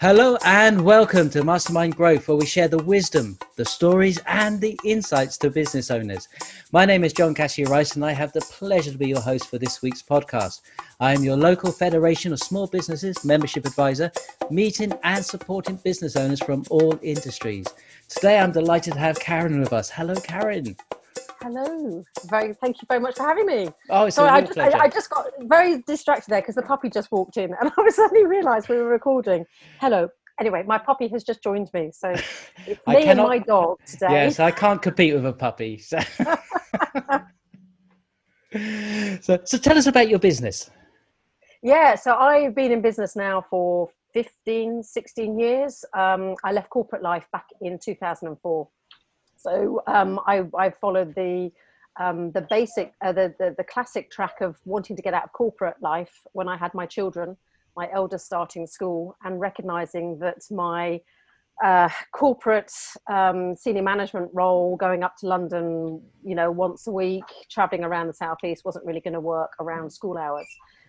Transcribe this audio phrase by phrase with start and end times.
[0.00, 4.80] Hello and welcome to Mastermind Growth, where we share the wisdom, the stories, and the
[4.82, 6.26] insights to business owners.
[6.72, 9.58] My name is John Cassidy-Rice, and I have the pleasure to be your host for
[9.58, 10.62] this week's podcast.
[11.00, 14.10] I am your local Federation of Small Businesses membership advisor,
[14.50, 17.66] meeting and supporting business owners from all industries.
[18.08, 19.90] Today, I'm delighted to have Karen with us.
[19.90, 20.78] Hello, Karen.
[21.42, 22.04] Hello.
[22.26, 23.68] Very, thank you very much for having me.
[23.88, 24.76] Oh, it's Sorry, a I just, pleasure.
[24.76, 27.88] I, I just got very distracted there because the puppy just walked in and I
[27.88, 29.46] suddenly realised we were recording.
[29.80, 30.08] Hello.
[30.38, 32.10] Anyway, my puppy has just joined me, so
[32.66, 34.08] it's me and my dog today.
[34.10, 35.78] Yes, I can't compete with a puppy.
[35.78, 35.98] So.
[39.20, 40.70] so, so tell us about your business.
[41.62, 45.84] Yeah, so I've been in business now for 15, 16 years.
[45.94, 48.68] Um, I left corporate life back in 2004.
[49.40, 51.50] So um, I, I followed the
[51.98, 55.32] um, the basic, uh, the, the the classic track of wanting to get out of
[55.32, 57.36] corporate life when I had my children,
[57.76, 61.00] my eldest starting school, and recognizing that my
[61.64, 62.72] uh, corporate
[63.10, 68.06] um, senior management role, going up to London, you know, once a week, traveling around
[68.06, 70.46] the southeast, wasn't really going to work around school hours.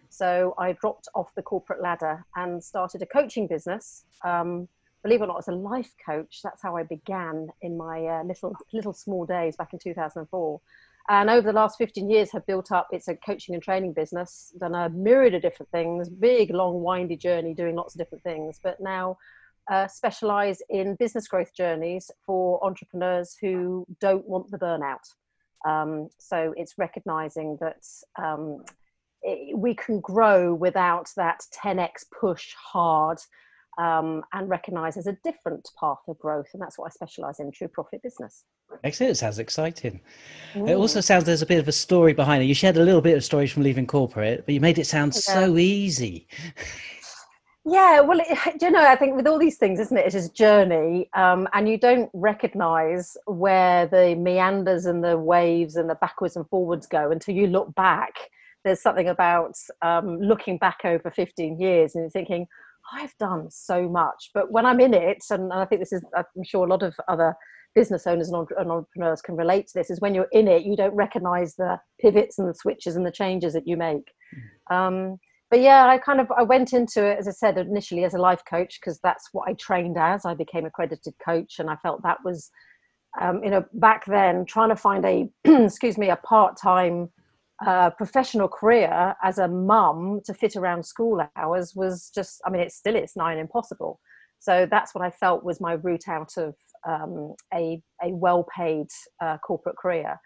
[0.09, 4.05] So I dropped off the corporate ladder and started a coaching business.
[4.23, 4.67] Um,
[5.03, 6.41] believe it or not, as a life coach.
[6.44, 10.61] That's how I began in my uh, little little small days back in 2004.
[11.09, 12.88] And over the last 15 years, have built up.
[12.91, 14.53] It's a coaching and training business.
[14.59, 16.09] Done a myriad of different things.
[16.09, 18.59] Big, long, windy journey, doing lots of different things.
[18.61, 19.17] But now
[19.69, 25.07] uh, specialize in business growth journeys for entrepreneurs who don't want the burnout.
[25.66, 27.85] Um, so it's recognizing that
[28.22, 28.63] um,
[29.22, 33.19] it, we can grow without that 10x push hard
[33.81, 36.47] um, and recognize as a different path of growth.
[36.53, 38.45] And that's what I specialize in true profit business.
[38.83, 39.11] Excellent.
[39.11, 39.99] It sounds exciting.
[40.53, 40.79] It Mm.
[40.79, 42.45] also sounds there's a bit of a story behind it.
[42.45, 45.15] You shared a little bit of stories from leaving corporate, but you made it sound
[45.15, 46.27] so easy.
[47.65, 48.27] Yeah, well, it,
[48.61, 50.05] you know, I think with all these things, isn't it?
[50.05, 55.75] It is a journey, um, and you don't recognize where the meanders and the waves
[55.75, 58.13] and the backwards and forwards go until you look back.
[58.63, 62.47] There's something about um, looking back over 15 years and you're thinking,
[62.94, 64.31] I've done so much.
[64.34, 66.94] But when I'm in it, and I think this is, I'm sure a lot of
[67.08, 67.36] other
[67.74, 68.36] business owners and
[68.69, 72.38] entrepreneurs can relate to this, is when you're in it, you don't recognize the pivots
[72.38, 74.12] and the switches and the changes that you make.
[74.69, 75.18] Um,
[75.52, 78.18] but yeah i kind of i went into it as i said initially as a
[78.18, 82.02] life coach because that's what i trained as i became accredited coach and i felt
[82.02, 82.50] that was
[83.19, 87.09] um, you know back then trying to find a excuse me a part-time
[87.97, 92.72] professional career as a mum to fit around school hours was just i mean it
[92.72, 93.99] still is nigh impossible.
[94.39, 96.55] So that's what i felt was my route out of
[96.88, 98.88] um, a, a well-paid
[99.21, 100.19] uh, corporate career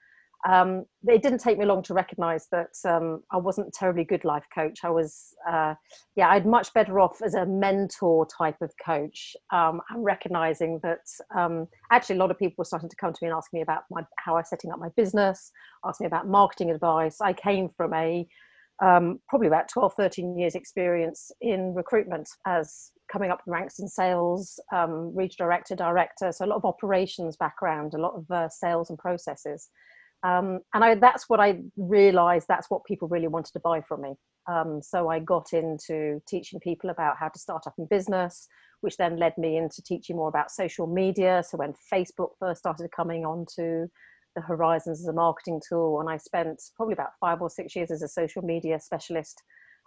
[0.47, 4.23] um, it didn't take me long to recognize that um, I wasn't a terribly good
[4.23, 4.79] life coach.
[4.83, 5.73] I was, uh,
[6.15, 9.35] yeah, I'd much better off as a mentor type of coach.
[9.51, 10.99] Um, and recognizing that
[11.35, 13.61] um, actually a lot of people were starting to come to me and ask me
[13.61, 15.51] about my, how I was setting up my business,
[15.83, 17.21] ask me about marketing advice.
[17.21, 18.27] I came from a
[18.83, 23.87] um, probably about 12, 13 years experience in recruitment as coming up the ranks in
[23.87, 26.31] sales, um, director, director.
[26.31, 29.69] So a lot of operations background, a lot of uh, sales and processes
[30.25, 34.01] um, and I, that's what I realized that's what people really wanted to buy from
[34.01, 34.13] me.
[34.49, 38.47] Um, so I got into teaching people about how to start up in business,
[38.81, 41.43] which then led me into teaching more about social media.
[41.47, 43.87] So when Facebook first started coming onto
[44.35, 47.91] the horizons as a marketing tool, and I spent probably about five or six years
[47.91, 49.43] as a social media specialist,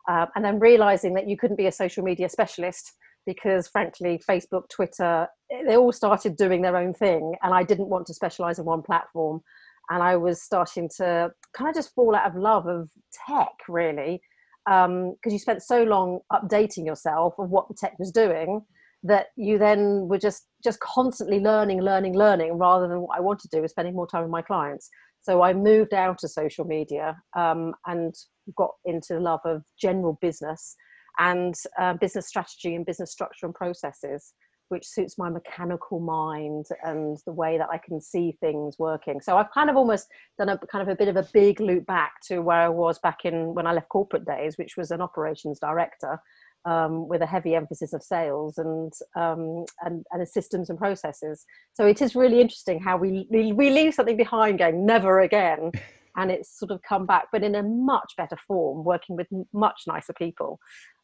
[0.09, 2.93] uh, and then realizing that you couldn't be a social media specialist
[3.27, 5.27] because frankly facebook twitter
[5.67, 8.81] they all started doing their own thing and i didn't want to specialize in one
[8.81, 9.43] platform
[9.91, 12.91] and I was starting to kind of just fall out of love of
[13.27, 14.21] tech, really,
[14.67, 18.63] because um, you spent so long updating yourself of what the tech was doing
[19.05, 23.49] that you then were just just constantly learning, learning, learning, rather than what I wanted
[23.51, 24.91] to do was spending more time with my clients.
[25.23, 28.15] So I moved out of social media um, and
[28.57, 30.75] got into the love of general business
[31.19, 34.33] and uh, business strategy and business structure and processes
[34.69, 39.21] which suits my mechanical mind and the way that I can see things working.
[39.21, 41.87] So I've kind of almost done a kind of a bit of a big loop
[41.87, 45.01] back to where I was back in when I left corporate days, which was an
[45.01, 46.21] operations director
[46.65, 51.45] um, with a heavy emphasis of sales and, um, and and systems and processes.
[51.75, 55.73] So it is really interesting how we we leave something behind, going never again.
[56.17, 59.83] And it's sort of come back, but in a much better form, working with much
[59.87, 60.59] nicer people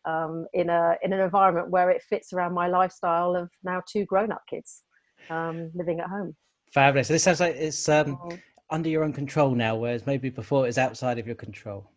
[0.06, 4.04] um, in a in an environment where it fits around my lifestyle of now two
[4.04, 4.82] grown up kids
[5.30, 6.34] um, living at home.
[6.72, 7.08] Fabulous.
[7.08, 8.36] So This sounds like it's um, Oh.
[8.70, 11.90] under your own control now, whereas maybe before it was outside of your control.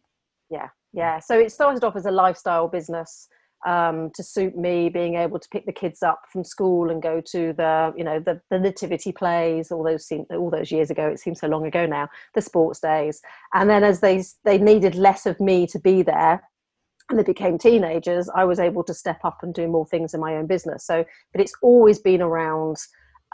[0.49, 1.19] Yeah, yeah.
[1.19, 3.27] So it started off as a lifestyle business
[3.65, 7.21] um, to suit me being able to pick the kids up from school and go
[7.21, 11.07] to the you know the, the nativity plays all those seem, all those years ago
[11.07, 13.19] it seems so long ago now the sports days
[13.53, 16.43] and then as they they needed less of me to be there
[17.09, 20.19] and they became teenagers i was able to step up and do more things in
[20.19, 22.77] my own business so but it's always been around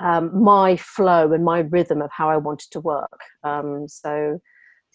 [0.02, 4.40] um, my flow and my rhythm of how i wanted to work um, so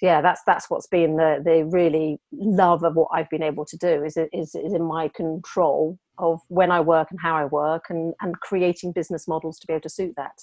[0.00, 3.76] yeah, that's that's what's been the the really love of what I've been able to
[3.76, 7.86] do is is is in my control of when I work and how I work
[7.90, 10.38] and and creating business models to be able to suit that.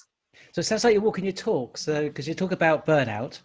[0.52, 1.78] So it sounds like you're walking your talk.
[1.78, 3.40] So because you talk about burnout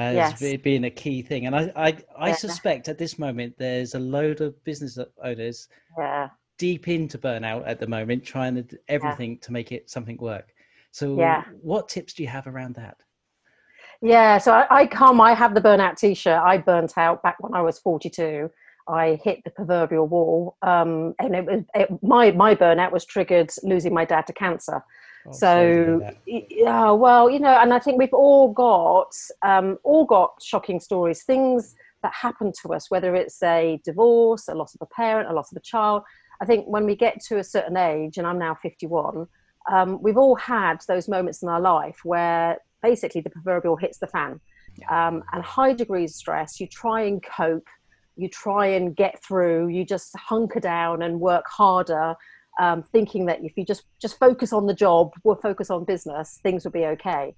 [0.00, 0.56] as yes.
[0.62, 2.34] being a key thing, and I I, I yeah.
[2.34, 5.68] suspect at this moment there's a load of business owners
[5.98, 6.30] yeah.
[6.58, 9.38] deep into burnout at the moment, trying to everything yeah.
[9.42, 10.52] to make it something work.
[10.92, 11.14] So
[11.62, 12.96] what tips do you have around that?
[14.02, 16.40] Yeah, so I, I come, I have the burnout t shirt.
[16.40, 18.50] I burnt out back when I was 42.
[18.88, 20.56] I hit the proverbial wall.
[20.62, 24.82] Um, and it was it, my, my burnout was triggered losing my dad to cancer.
[25.26, 30.32] Oh, so yeah, well, you know, and I think we've all got um, all got
[30.42, 34.94] shocking stories, things that happen to us, whether it's a divorce, a loss of a
[34.94, 36.02] parent, a loss of a child.
[36.40, 39.26] I think when we get to a certain age, and I'm now 51,
[39.70, 44.06] um, we've all had those moments in our life where basically the proverbial hits the
[44.06, 44.40] fan.
[44.88, 47.66] Um, and high degrees of stress, you try and cope,
[48.16, 52.14] you try and get through, you just hunker down and work harder,
[52.60, 56.38] um, thinking that if you just just focus on the job, we'll focus on business,
[56.42, 57.34] things will be okay.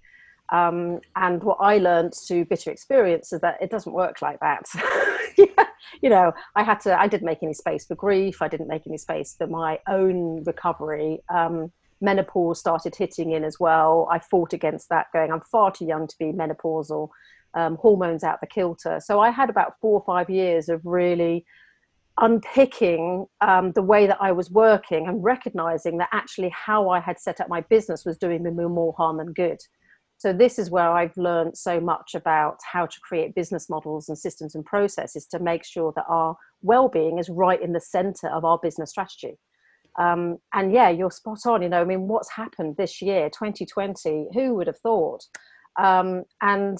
[0.50, 4.66] Um, and what I learned through bitter experience is that it doesn't work like that.
[6.02, 8.42] you know, I had to, I didn't make any space for grief.
[8.42, 11.20] I didn't make any space for my own recovery.
[11.32, 11.72] Um,
[12.02, 14.08] menopause started hitting in as well.
[14.10, 17.08] I fought against that, going, I'm far too young to be menopausal,
[17.54, 19.00] um, hormones out the kilter.
[19.02, 21.46] So I had about four or five years of really
[22.18, 27.18] unpicking um, the way that I was working and recognizing that actually how I had
[27.18, 29.58] set up my business was doing me more harm than good.
[30.18, 34.16] So this is where I've learned so much about how to create business models and
[34.16, 38.44] systems and processes to make sure that our well-being is right in the center of
[38.44, 39.36] our business strategy.
[39.98, 41.62] Um, and yeah, you're spot on.
[41.62, 44.28] You know, I mean, what's happened this year, 2020?
[44.32, 45.24] Who would have thought?
[45.80, 46.78] Um, and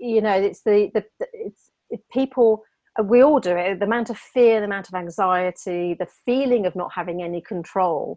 [0.00, 2.64] you know, it's the, the it's it, people.
[3.02, 3.78] We all do it.
[3.78, 8.16] The amount of fear, the amount of anxiety, the feeling of not having any control.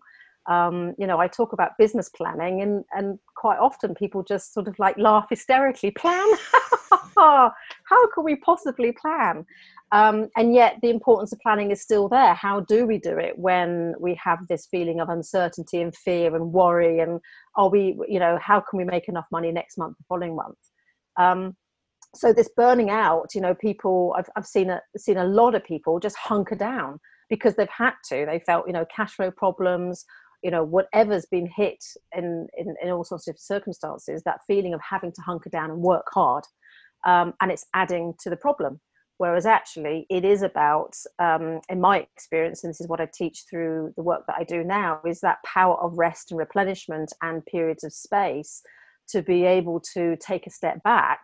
[0.50, 4.68] Um, you know, I talk about business planning, and and quite often people just sort
[4.68, 5.92] of like laugh hysterically.
[5.92, 6.28] Plan?
[7.16, 9.46] How can we possibly plan?
[9.94, 12.34] Um, and yet, the importance of planning is still there.
[12.34, 16.52] How do we do it when we have this feeling of uncertainty and fear and
[16.52, 17.00] worry?
[17.00, 17.20] And
[17.56, 20.58] are we, you know, how can we make enough money next month, the following month?
[21.16, 21.56] Um,
[22.16, 25.64] so this burning out, you know, people I've I've seen a seen a lot of
[25.64, 27.00] people just hunker down
[27.30, 28.26] because they've had to.
[28.26, 30.06] They felt, you know, cash flow problems,
[30.44, 31.84] you know, whatever's been hit
[32.16, 34.24] in in, in all sorts of circumstances.
[34.24, 36.44] That feeling of having to hunker down and work hard,
[37.06, 38.80] um, and it's adding to the problem
[39.18, 43.44] Whereas actually, it is about, um, in my experience, and this is what I teach
[43.50, 47.46] through the work that I do now, is that power of rest and replenishment and
[47.46, 48.62] periods of space
[49.10, 51.20] to be able to take a step back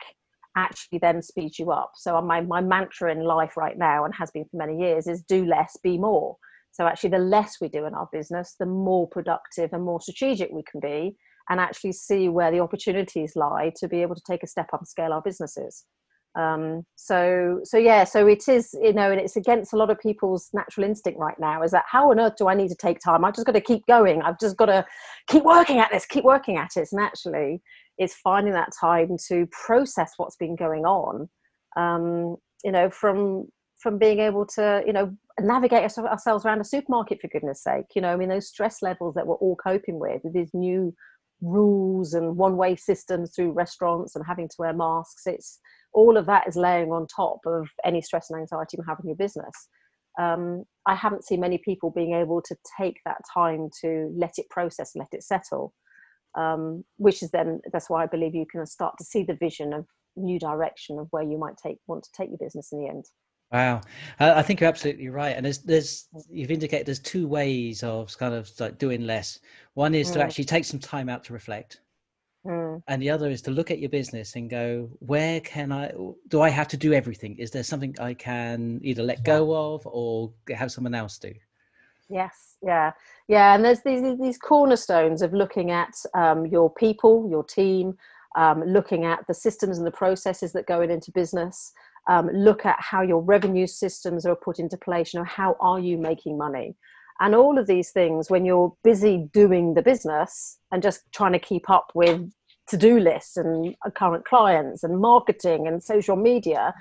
[0.60, 1.92] actually then speeds you up.
[1.96, 5.24] So my, my mantra in life right now, and has been for many years, is
[5.24, 6.38] do less, be more.
[6.72, 10.52] So actually, the less we do in our business, the more productive and more strategic
[10.52, 11.16] we can be,
[11.50, 14.82] and actually see where the opportunities lie to be able to take a step up
[14.82, 15.86] and scale our businesses
[16.36, 20.00] um, so so yeah so it is you know and it's against a lot of
[20.00, 23.00] people's natural instinct right now is that how on earth do i need to take
[23.00, 24.86] time i've just got to keep going i've just got to
[25.28, 27.62] keep working at this keep working at it and actually
[28.00, 31.30] it's finding that time to process what's been going on
[31.78, 33.46] um, you know from
[33.80, 38.02] from being able to you know navigate ourselves around a supermarket for goodness sake you
[38.02, 40.94] know i mean those stress levels that we're all coping with with these new
[41.42, 45.60] rules and one way systems through restaurants and having to wear masks it's
[45.94, 49.10] all of that is laying on top of any stress and anxiety you have in
[49.10, 49.68] your business.
[50.20, 54.50] Um, I haven't seen many people being able to take that time to let it
[54.50, 55.74] process, let it settle,
[56.36, 59.74] um, which is then that's why I believe you can start to see the vision
[59.74, 62.90] of new direction of where you might take want to take your business in the
[62.90, 63.06] end.
[63.52, 63.82] Wow,
[64.20, 65.36] I think you're absolutely right.
[65.36, 69.40] And there's, there's, you've indicated there's two ways of kind of like doing less.
[69.74, 70.14] One is mm.
[70.14, 71.82] to actually take some time out to reflect,
[72.46, 72.82] Mm.
[72.88, 75.92] And the other is to look at your business and go, where can I,
[76.30, 77.38] do I have to do everything?
[77.38, 81.34] Is there something I can either let go of or have someone else do?
[82.10, 82.92] Yes, yeah,
[83.28, 83.54] yeah.
[83.54, 87.98] And there's these, these cornerstones of looking at um, your people, your team,
[88.36, 91.72] um, looking at the systems and the processes that go into business,
[92.08, 95.80] um, look at how your revenue systems are put into place you know how are
[95.80, 96.76] you making money
[97.20, 101.40] and all of these things when you're busy doing the business and just trying to
[101.40, 102.32] keep up with
[102.68, 106.74] to-do lists and current clients and marketing and social media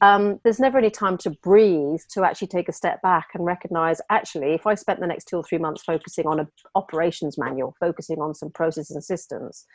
[0.00, 4.00] um, there's never any time to breathe to actually take a step back and recognize
[4.10, 7.74] actually if i spent the next two or three months focusing on an operations manual
[7.80, 9.66] focusing on some processes and systems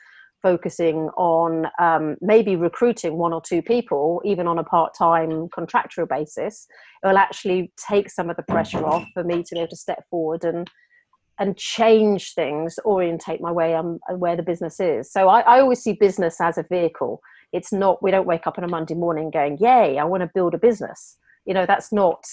[0.41, 6.67] focusing on um, maybe recruiting one or two people even on a part-time contractual basis
[7.03, 9.75] it will actually take some of the pressure off for me to be able to
[9.75, 10.69] step forward and
[11.39, 15.11] and change things orientate my way on where the business is.
[15.11, 17.21] So I, I always see business as a vehicle
[17.53, 20.29] it's not we don't wake up on a monday morning going yay i want to
[20.33, 21.17] build a business.
[21.45, 22.23] You know that's not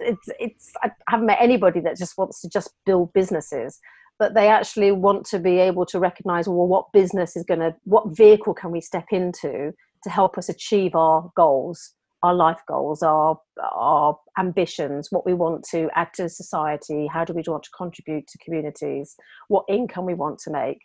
[0.00, 3.78] it's it's i haven't met anybody that just wants to just build businesses
[4.18, 7.74] but they actually want to be able to recognize well what business is going to
[7.84, 13.02] what vehicle can we step into to help us achieve our goals our life goals
[13.02, 13.38] our
[13.72, 18.26] our ambitions what we want to add to society how do we want to contribute
[18.26, 19.14] to communities
[19.48, 20.78] what income we want to make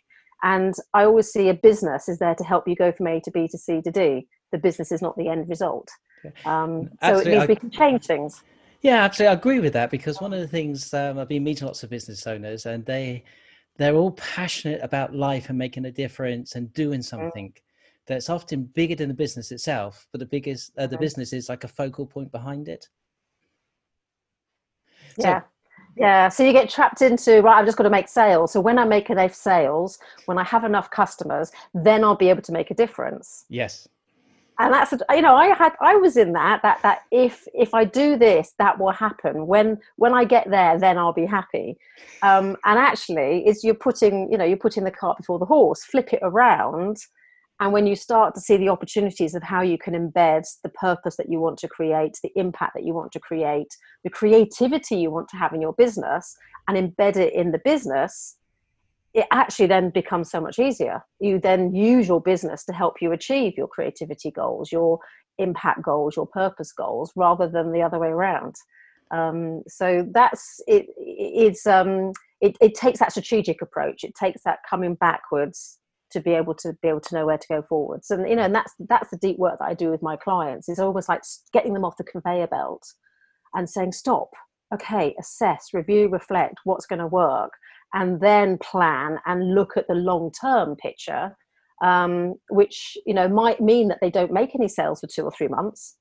[0.44, 3.30] and I always see a business is there to help you go from A to
[3.30, 4.28] B to C to D.
[4.52, 5.88] The business is not the end result.
[6.44, 8.42] Um, so it means we can change things.
[8.82, 9.30] Yeah, absolutely.
[9.30, 11.90] I agree with that because one of the things um, I've been meeting lots of
[11.90, 13.24] business owners and they
[13.78, 17.04] they're all passionate about life and making a difference and doing mm.
[17.04, 17.60] something mm.
[18.06, 21.00] that's often bigger than the business itself, but the biggest uh, the mm.
[21.00, 22.86] business is like a focal point behind it.
[25.18, 25.40] So, yeah,
[26.28, 27.58] so you get trapped into right.
[27.58, 28.52] I've just got to make sales.
[28.52, 32.42] So when I make enough sales, when I have enough customers, then I'll be able
[32.42, 33.44] to make a difference.
[33.48, 33.88] Yes,
[34.58, 37.84] and that's you know I had I was in that that that if if I
[37.84, 39.46] do this, that will happen.
[39.46, 41.76] When when I get there, then I'll be happy.
[42.22, 45.84] Um, and actually, is you're putting you know you're putting the cart before the horse.
[45.84, 46.98] Flip it around
[47.64, 51.16] and when you start to see the opportunities of how you can embed the purpose
[51.16, 55.10] that you want to create, the impact that you want to create, the creativity you
[55.10, 56.36] want to have in your business,
[56.68, 58.36] and embed it in the business,
[59.14, 61.02] it actually then becomes so much easier.
[61.20, 64.98] You then use your business to help you achieve your creativity goals, your
[65.38, 68.56] impact goals, your purpose goals, rather than the other way around.
[69.10, 70.84] Um, so that's it.
[70.98, 74.04] It's um, it, it takes that strategic approach.
[74.04, 75.78] It takes that coming backwards
[76.14, 78.10] to be able to be able to know where to go forwards.
[78.10, 80.68] And you know and that's that's the deep work that i do with my clients.
[80.68, 82.82] It's almost like getting them off the conveyor belt
[83.54, 84.30] and saying stop.
[84.72, 87.52] Okay assess review reflect what's going to work
[87.92, 91.36] and then plan and look at the long term picture
[91.82, 95.30] um, which you know might mean that they don't make any sales for two or
[95.30, 95.96] three months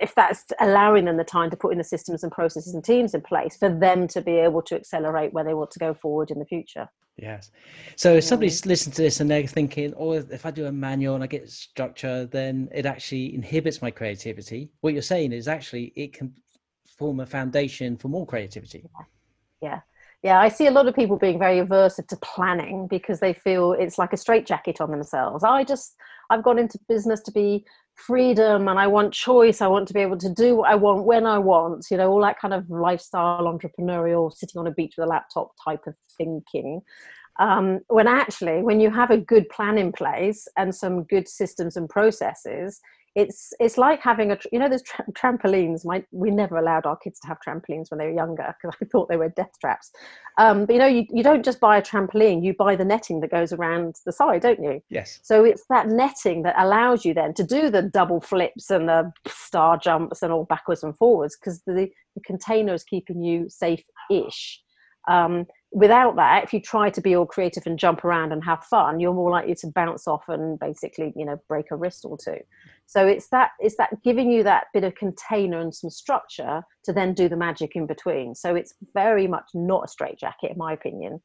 [0.00, 3.14] if that's allowing them the time to put in the systems and processes and teams
[3.14, 6.30] in place for them to be able to accelerate where they want to go forward
[6.30, 7.52] in the future Yes.
[7.96, 11.14] So if somebody's listening to this and they're thinking, oh, if I do a manual
[11.14, 14.72] and I get structure, then it actually inhibits my creativity.
[14.80, 16.34] What you're saying is actually it can
[16.98, 18.82] form a foundation for more creativity.
[18.82, 19.04] Yeah.
[19.62, 19.80] Yeah.
[20.24, 23.98] I see a lot of people being very averse to planning because they feel it's
[23.98, 25.44] like a straitjacket on themselves.
[25.44, 25.96] I just,
[26.30, 29.60] I've gone into business to be freedom and I want choice.
[29.60, 32.10] I want to be able to do what I want when I want, you know,
[32.10, 35.94] all that kind of lifestyle, entrepreneurial, sitting on a beach with a laptop type of
[36.16, 36.80] thinking.
[37.38, 41.76] Um, when actually, when you have a good plan in place and some good systems
[41.76, 42.80] and processes,
[43.14, 46.96] it's it's like having a you know there's tra- trampolines my we never allowed our
[46.96, 49.92] kids to have trampolines when they were younger because i thought they were death traps.
[50.36, 53.20] Um, but you know you, you don't just buy a trampoline you buy the netting
[53.20, 54.82] that goes around the side don't you?
[54.88, 55.20] Yes.
[55.22, 59.12] So it's that netting that allows you then to do the double flips and the
[59.26, 64.60] star jumps and all backwards and forwards because the, the container is keeping you safe-ish.
[65.08, 68.64] Um, without that, if you try to be all creative and jump around and have
[68.64, 72.16] fun, you're more likely to bounce off and basically, you know, break a wrist or
[72.16, 72.38] two.
[72.86, 76.92] So it's that it's that giving you that bit of container and some structure to
[76.92, 78.36] then do the magic in between.
[78.36, 81.20] So it's very much not a straitjacket, in my opinion,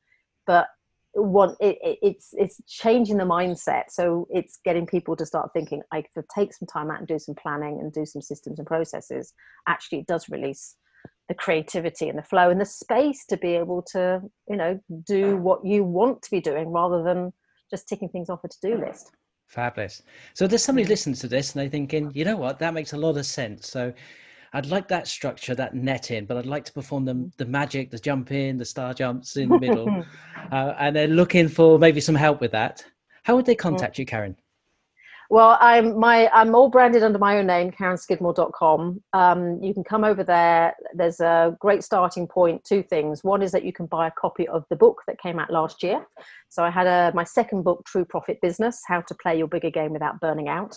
[0.48, 0.68] but
[1.14, 3.84] one it, it, it's it's changing the mindset.
[3.90, 7.20] So it's getting people to start thinking, I could take some time out and do
[7.20, 9.32] some planning and do some systems and processes.
[9.68, 10.76] Actually, it does release
[11.30, 14.20] the creativity and the flow and the space to be able to
[14.50, 17.32] you know do what you want to be doing rather than
[17.70, 19.12] just ticking things off a to-do list
[19.48, 20.02] fabulous
[20.34, 22.98] so there's somebody listening to this and they're thinking you know what that makes a
[22.98, 23.94] lot of sense so
[24.52, 27.92] I'd like that structure, that net in, but I'd like to perform the, the magic,
[27.92, 30.04] the jump in, the star jumps in the middle.
[30.52, 32.84] uh, and they're looking for maybe some help with that.
[33.22, 34.36] How would they contact you, Karen?
[35.32, 39.04] Well, I'm my I'm all branded under my own name, KarenSkidmore.com.
[39.14, 40.76] Um, you can come over there.
[40.96, 42.64] There's a great starting point.
[42.64, 43.24] Two things.
[43.24, 45.84] One is that you can buy a copy of the book that came out last
[45.84, 46.04] year.
[46.50, 49.70] So I had a my second book, True Profit Business: How to Play Your Bigger
[49.70, 50.76] Game Without Burning Out.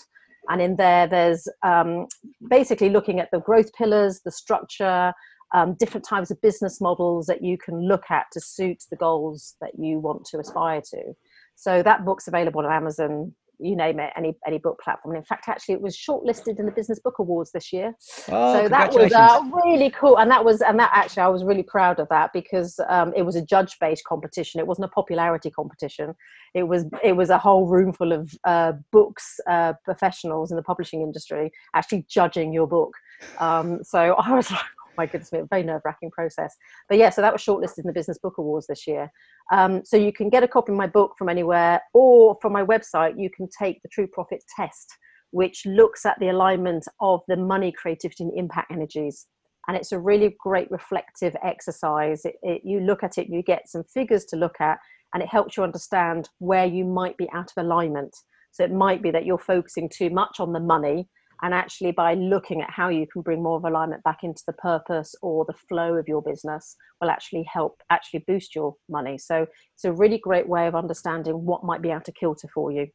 [0.50, 2.06] And in there, there's um,
[2.50, 5.14] basically looking at the growth pillars, the structure,
[5.54, 9.54] um, different types of business models that you can look at to suit the goals
[9.62, 11.14] that you want to aspire to.
[11.54, 15.14] So that book's available on Amazon, you name it, any any book platform.
[15.14, 17.94] And in fact, actually, it was shortlisted in the Business Book Awards this year.
[18.28, 21.44] Oh, so that was uh, really cool, and that was and that actually I was
[21.44, 24.60] really proud of that because um, it was a judge-based competition.
[24.60, 26.14] It wasn't a popularity competition.
[26.54, 30.62] It was it was a whole room full of uh, books uh, professionals in the
[30.62, 32.94] publishing industry actually judging your book.
[33.38, 34.60] Um, so I was like
[34.96, 36.54] my goodness me, very nerve wracking process.
[36.88, 39.10] But yeah, so that was shortlisted in the Business Book Awards this year.
[39.52, 42.64] Um, so you can get a copy of my book from anywhere, or from my
[42.64, 44.90] website, you can take the True Profit test,
[45.30, 49.26] which looks at the alignment of the money, creativity, and impact energies.
[49.68, 52.24] And it's a really great reflective exercise.
[52.24, 54.78] It, it, you look at it, you get some figures to look at,
[55.14, 58.14] and it helps you understand where you might be out of alignment.
[58.50, 61.08] So it might be that you're focusing too much on the money
[61.42, 64.52] and actually by looking at how you can bring more of alignment back into the
[64.54, 69.18] purpose or the flow of your business will actually help actually boost your money.
[69.18, 72.70] So it's a really great way of understanding what might be out of kilter for
[72.70, 72.86] you.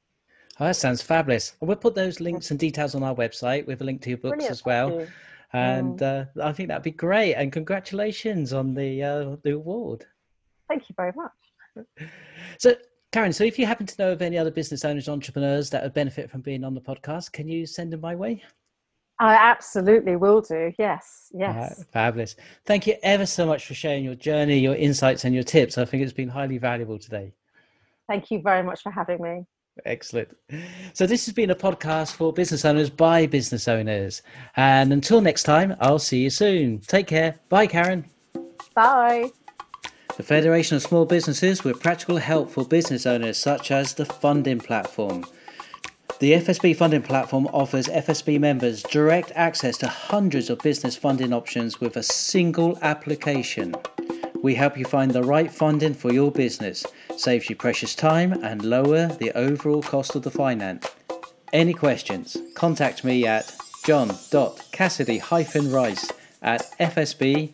[0.60, 1.56] Oh, that sounds fabulous.
[1.62, 4.38] We'll put those links and details on our website with a link to your books
[4.38, 5.06] Brilliant, as well.
[5.54, 7.36] and uh, i think that'd be great.
[7.36, 10.06] And congratulations on the uh, the award.
[10.68, 11.32] Thank you very much.
[12.60, 12.74] So
[13.14, 15.94] Karen, so if you happen to know of any other business owners, entrepreneurs that would
[15.94, 18.44] benefit from being on the podcast, can you send them my way?
[19.20, 20.72] I absolutely will do.
[20.78, 21.56] Yes, yes.
[21.56, 22.36] Right, fabulous.
[22.66, 25.78] Thank you ever so much for sharing your journey, your insights, and your tips.
[25.78, 27.34] I think it's been highly valuable today.
[28.08, 29.46] Thank you very much for having me.
[29.86, 30.30] Excellent.
[30.94, 34.22] So, this has been a podcast for business owners by business owners.
[34.56, 36.80] And until next time, I'll see you soon.
[36.80, 37.40] Take care.
[37.50, 38.06] Bye, Karen.
[38.76, 39.32] Bye
[40.18, 44.60] the Federation of Small Businesses with practical help for business owners, such as the funding
[44.60, 45.24] platform.
[46.20, 51.80] The FSB funding platform offers FSB members direct access to hundreds of business funding options
[51.80, 53.76] with a single application.
[54.42, 56.84] We help you find the right funding for your business,
[57.16, 60.88] saves you precious time, and lower the overall cost of the finance.
[61.54, 62.38] Any questions?
[62.56, 67.54] Contact me at john.cassidy-rice at fsb.org.uk.